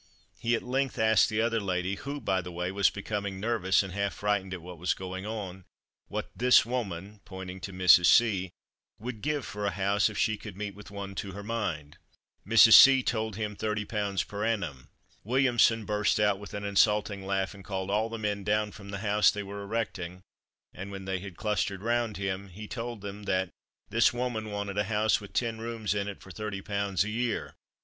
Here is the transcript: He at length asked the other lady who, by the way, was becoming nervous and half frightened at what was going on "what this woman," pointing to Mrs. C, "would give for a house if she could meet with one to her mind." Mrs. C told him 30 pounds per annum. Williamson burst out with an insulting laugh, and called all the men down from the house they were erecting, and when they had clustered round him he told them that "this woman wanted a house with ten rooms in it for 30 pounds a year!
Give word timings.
He 0.39 0.55
at 0.55 0.63
length 0.63 0.97
asked 0.97 1.29
the 1.29 1.41
other 1.41 1.59
lady 1.59 1.93
who, 1.93 2.19
by 2.19 2.41
the 2.41 2.51
way, 2.51 2.71
was 2.71 2.89
becoming 2.89 3.39
nervous 3.39 3.83
and 3.83 3.93
half 3.93 4.15
frightened 4.15 4.51
at 4.51 4.61
what 4.63 4.79
was 4.79 4.95
going 4.95 5.27
on 5.27 5.63
"what 6.07 6.31
this 6.35 6.65
woman," 6.65 7.21
pointing 7.23 7.61
to 7.61 7.71
Mrs. 7.71 8.07
C, 8.07 8.49
"would 8.97 9.21
give 9.21 9.45
for 9.45 9.63
a 9.67 9.69
house 9.69 10.09
if 10.09 10.17
she 10.17 10.37
could 10.37 10.57
meet 10.57 10.73
with 10.73 10.89
one 10.89 11.13
to 11.13 11.33
her 11.33 11.43
mind." 11.43 11.99
Mrs. 12.47 12.73
C 12.73 13.03
told 13.03 13.35
him 13.35 13.55
30 13.55 13.85
pounds 13.85 14.23
per 14.23 14.43
annum. 14.43 14.89
Williamson 15.23 15.85
burst 15.85 16.19
out 16.19 16.39
with 16.39 16.55
an 16.55 16.63
insulting 16.63 17.23
laugh, 17.23 17.53
and 17.53 17.63
called 17.63 17.91
all 17.91 18.09
the 18.09 18.17
men 18.17 18.43
down 18.43 18.71
from 18.71 18.89
the 18.89 19.01
house 19.05 19.29
they 19.29 19.43
were 19.43 19.61
erecting, 19.61 20.23
and 20.73 20.89
when 20.89 21.05
they 21.05 21.19
had 21.19 21.37
clustered 21.37 21.83
round 21.83 22.17
him 22.17 22.47
he 22.47 22.67
told 22.67 23.01
them 23.01 23.25
that 23.25 23.51
"this 23.89 24.11
woman 24.11 24.49
wanted 24.49 24.79
a 24.79 24.85
house 24.85 25.21
with 25.21 25.31
ten 25.31 25.59
rooms 25.59 25.93
in 25.93 26.07
it 26.07 26.23
for 26.23 26.31
30 26.31 26.63
pounds 26.63 27.03
a 27.03 27.11
year! 27.11 27.53